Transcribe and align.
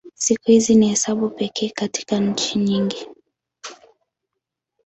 Siku 0.13 0.43
hizi 0.51 0.75
ni 0.75 0.89
hesabu 0.89 1.29
pekee 1.29 1.69
katika 1.69 2.19
nchi 2.19 2.59
nyingi. 2.59 3.07